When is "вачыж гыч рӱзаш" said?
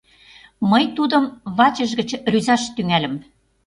1.57-2.63